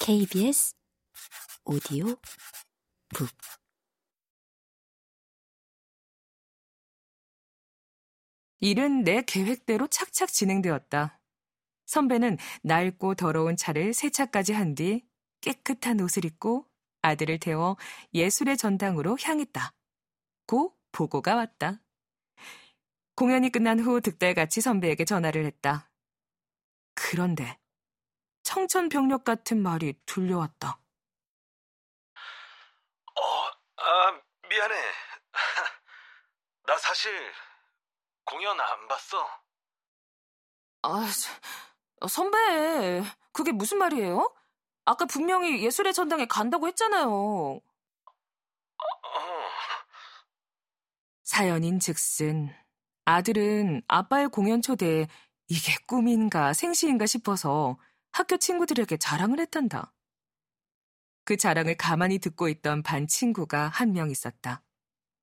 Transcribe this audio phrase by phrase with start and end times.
[0.00, 0.74] KBS
[1.64, 2.16] 오디오
[3.14, 3.28] 북
[8.60, 11.20] 일은 내 계획대로 착착 진행되었다.
[11.86, 15.04] 선배는 낡고 더러운 차를 세차까지 한 뒤
[15.40, 16.68] 깨끗한 옷을 입고
[17.02, 17.76] 아들을 태워
[18.14, 19.74] 예술의 전당으로 향했다.
[20.46, 21.82] 고 보고가 왔다.
[23.16, 25.90] 공연이 끝난 후 득달같이 선배에게 전화를 했다.
[26.94, 27.58] 그런데
[28.52, 30.78] 청천벽력 같은 말이 들려왔다.
[33.14, 34.74] 어, 아, 미안해.
[36.66, 37.10] 나 사실
[38.26, 39.26] 공연 안 봤어.
[40.82, 41.08] 아,
[42.06, 43.02] 선배,
[43.32, 44.34] 그게 무슨 말이에요?
[44.84, 47.08] 아까 분명히 예술의 전당에 간다고 했잖아요.
[47.10, 47.62] 어,
[51.24, 52.54] 사연인 즉슨
[53.06, 55.06] 아들은 아빠의 공연 초대에
[55.48, 57.78] 이게 꿈인가 생시인가 싶어서
[58.12, 59.92] 학교 친구들에게 자랑을 했단다.
[61.24, 64.62] 그 자랑을 가만히 듣고 있던 반 친구가 한 명 있었다.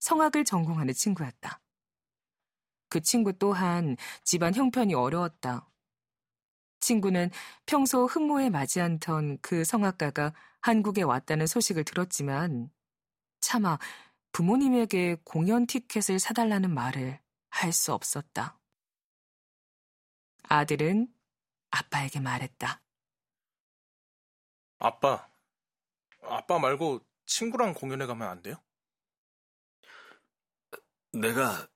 [0.00, 1.60] 성악을 전공하는 친구였다.
[2.88, 5.68] 그 친구 또한 집안 형편이 어려웠다.
[6.80, 7.30] 친구는
[7.66, 12.70] 평소 흠모에 맞지 않던 그 성악가가 한국에 왔다는 소식을 들었지만
[13.40, 13.78] 차마
[14.32, 18.58] 부모님에게 공연 티켓을 사달라는 말을 할 수 없었다.
[20.44, 21.08] 아들은
[21.72, 22.80] 아빠에게 말했다.
[24.78, 25.28] 아빠,
[26.22, 28.62] 아빠 말고 친구랑 공연에 가면 안 돼요?
[31.12, 31.68] 내가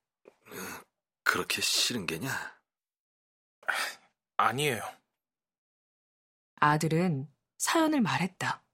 [1.24, 2.30] 그렇게 싫은 게냐?
[4.36, 4.80] 아니에요.
[6.56, 8.64] 아들은 사연을 말했다.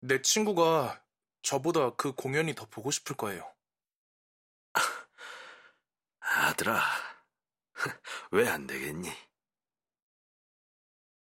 [0.00, 1.04] 내 친구가
[1.42, 3.54] 저보다 그 공연이 더 보고 싶을 거예요.
[6.20, 6.80] 아들아,
[8.32, 9.10] 왜 안 되겠니?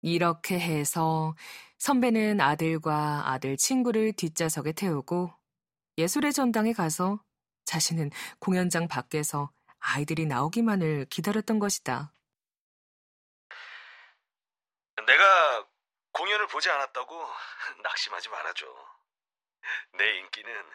[0.02, 1.34] 이렇게 해서
[1.78, 5.32] 선배는 아들과 아들 친구를 뒷좌석에 태우고
[5.98, 7.22] 예술의 전당에 가서
[7.64, 12.12] 자신은 공연장 밖에서 아이들이 나오기만을 기다렸던 것이다.
[15.06, 15.66] 내가
[16.12, 17.28] 공연을 보지 않았다고
[17.82, 18.66] 낙심하지 말아줘.
[19.92, 20.70] 내 인기는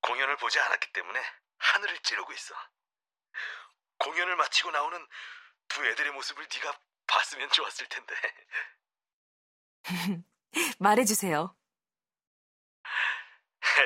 [0.00, 1.20] 공연을 보지 않았기 때문에
[1.58, 2.54] 하늘을 찌르고 있어.
[3.98, 5.06] 공연을 마치고 나오는
[5.68, 8.14] 두 애들의 모습을 네가 봤으면 좋았을 텐데.
[10.78, 11.56] 말해주세요.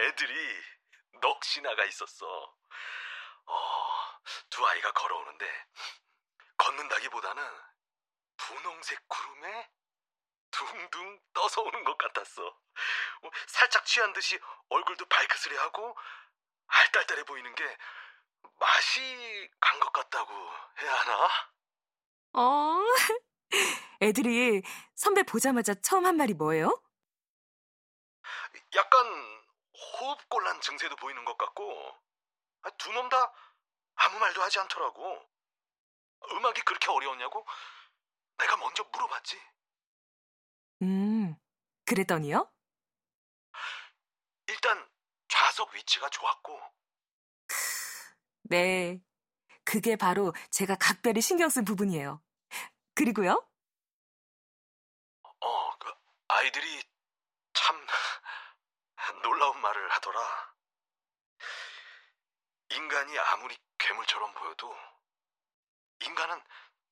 [0.05, 0.62] 애들이
[1.21, 2.56] 넋이 나가 있었어.
[3.47, 5.66] 어, 두 아이가 걸어오는데
[6.56, 7.43] 걷는다기보다는
[8.37, 9.71] 분홍색 구름에
[10.50, 12.47] 둥둥 떠서 오는 것 같았어.
[12.47, 14.38] 어, 살짝 취한 듯이
[14.69, 15.97] 얼굴도 발크스레하고
[16.66, 17.77] 알딸딸해 보이는 게
[18.59, 20.32] 맛이 간 것 같다고
[20.81, 21.28] 해야 하나?
[22.34, 22.78] 어,
[24.00, 24.62] 애들이
[24.94, 26.82] 선배 보자마자 처음 한 말이 뭐예요?
[28.75, 29.06] 약간
[30.00, 31.94] 호흡곤란 증세도 보이는 것 같고
[32.62, 33.32] 아, 두놈 다
[33.94, 35.28] 아무 말도 하지 않더라고.
[36.32, 37.44] 음악이 그렇게 어려웠냐고
[38.38, 39.38] 내가 먼저 물어봤지.
[40.82, 41.37] 음,
[41.84, 42.50] 그랬더니요?
[44.49, 44.88] 일단
[45.28, 46.60] 좌석 위치가 좋았고
[48.44, 49.00] 네,
[49.65, 52.23] 그게 바로 제가 각별히 신경 쓴 부분이에요.
[52.95, 53.47] 그리고요?
[55.41, 55.93] 어, 그
[56.28, 56.83] 아이들이
[57.55, 57.87] 참
[59.23, 60.55] 놀라운 말을 하더라.
[62.71, 64.75] 인간이 아무리 괴물처럼 보여도
[66.00, 66.41] 인간은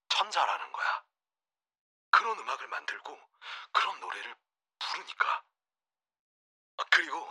[0.09, 1.05] 천사라는 거야.
[2.11, 3.19] 그런 음악을 만들고
[3.73, 4.37] 그런 노래를
[4.79, 5.45] 부르니까.
[6.79, 7.29] 아, 그리고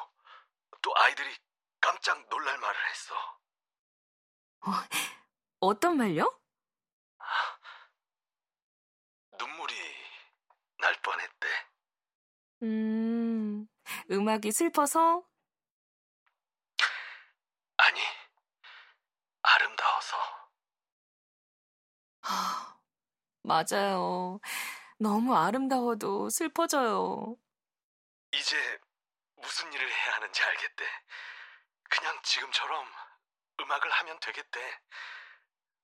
[0.82, 1.36] 또 아이들이
[1.82, 3.16] 깜짝 놀랄 말을 했어.
[4.62, 4.72] 어,
[5.60, 6.40] 어떤 말요?
[9.38, 9.74] 눈물이
[10.80, 11.48] 날 뻔했대.
[12.64, 13.68] 음,
[14.12, 15.24] 음악이 슬퍼서?
[17.78, 18.00] 아니,
[19.42, 20.18] 아름다워서.
[22.22, 22.80] 아,
[23.44, 24.40] 맞아요.
[24.98, 27.38] 너무 아름다워도 슬퍼져요.
[28.34, 28.80] 이제
[29.36, 30.86] 무슨 일을 해야 하는지 알겠대.
[31.90, 32.86] 그냥 지금처럼
[33.62, 34.60] 음악을 하면 되겠대.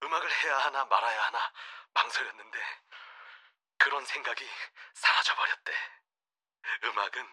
[0.03, 1.51] 음악을 해야 하나 말아야 하나
[1.93, 2.59] 망설였는데
[3.77, 4.47] 그런 생각이
[4.93, 5.73] 사라져버렸대.
[6.85, 7.27] 음악은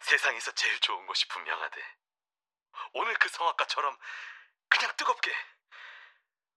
[0.00, 1.82] 세상에서 제일 좋은 것이 분명하대.
[2.94, 3.96] 오늘 그 성악가처럼
[4.68, 5.32] 그냥 뜨겁게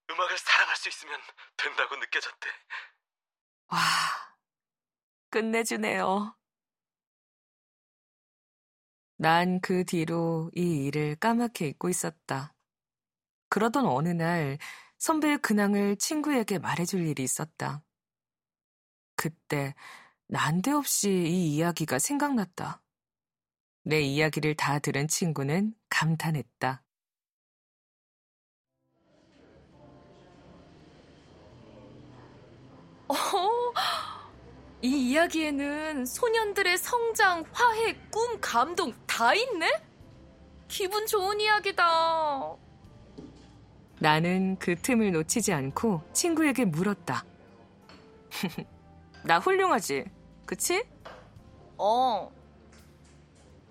[0.09, 1.21] 음악을 사랑할 수 있으면
[1.57, 2.49] 된다고 느껴졌대.
[3.67, 3.77] 와,
[5.29, 6.35] 끝내주네요.
[9.17, 12.53] 난 그 뒤로 이 일을 까맣게 잊고 있었다.
[13.49, 14.57] 그러던 어느 날
[14.97, 17.83] 선배의 근황을 친구에게 말해줄 일이 있었다.
[19.15, 19.73] 그때
[20.27, 22.81] 난데없이 이 이야기가 생각났다.
[23.83, 26.83] 내 이야기를 다 들은 친구는 감탄했다.
[33.07, 33.15] 어,
[34.81, 39.67] 이 이야기에는 소년들의 성장, 화해, 꿈, 감동 다 있네?
[40.67, 42.68] 기분 좋은 이야기다.
[43.99, 47.25] 나는 그 틈을 놓치지 않고 친구에게 물었다.
[49.23, 50.05] 나 훌륭하지?
[50.45, 50.83] 그치?
[51.77, 52.31] 어.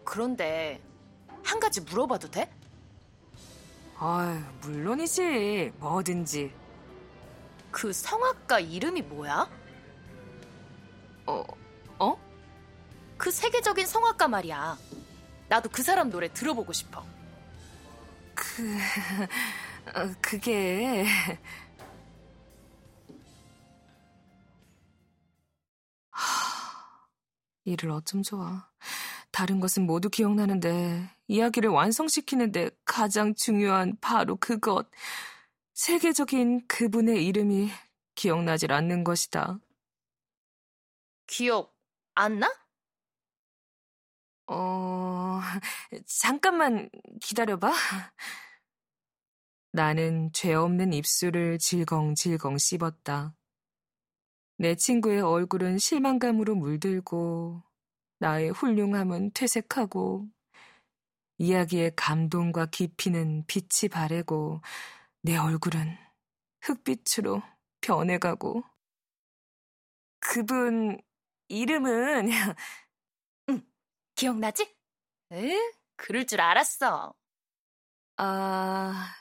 [0.04, 0.80] 그런데
[1.42, 2.50] 한 가지 물어봐도 돼?
[3.98, 5.72] 아유, 물론이지.
[5.78, 6.52] 뭐든지.
[7.70, 9.48] 그 성악가 이름이 뭐야?
[11.26, 11.44] 어,
[11.98, 12.18] 어?
[13.16, 14.78] 그 세계적인 성악가 말이야.
[15.48, 17.04] 나도 그 사람 노래 들어보고 싶어.
[18.34, 18.76] 그,
[19.94, 21.04] 어, 그게.
[26.10, 27.08] 하,
[27.64, 28.70] 이를 어쩜 좋아.
[29.30, 34.88] 다른 것은 모두 기억나는데, 이야기를 완성시키는데 가장 중요한 바로 그것.
[35.74, 37.70] 세계적인 그분의 이름이
[38.14, 39.60] 기억나질 않는 것이다.
[41.26, 41.76] 기억
[42.14, 42.52] 안 나?
[44.48, 45.40] 어,
[46.06, 47.70] 잠깐만 기다려봐.
[49.72, 53.34] 나는 죄 없는 입술을 질겅질겅 씹었다.
[54.56, 57.62] 내 친구의 얼굴은 실망감으로 물들고,
[58.18, 60.28] 나의 훌륭함은 퇴색하고,
[61.38, 64.60] 이야기의 감동과 깊이는 빛이 바래고,
[65.22, 65.96] 내 얼굴은
[66.62, 67.42] 흑빛으로
[67.80, 68.64] 변해가고.
[70.20, 71.00] 그분
[71.48, 72.28] 이름은
[74.14, 74.76] 기억나지?
[75.32, 77.14] 응, 그럴 줄 알았어.
[78.16, 79.14] 아,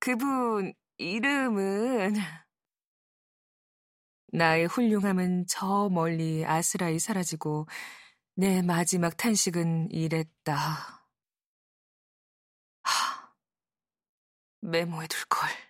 [0.00, 2.14] 그분 이름은
[4.32, 7.66] 나의 훌륭함은 저 멀리 아스라이 사라지고
[8.34, 10.52] 내 마지막 탄식은 이랬다.
[12.82, 13.34] 하,
[14.60, 15.67] 메모해둘 걸.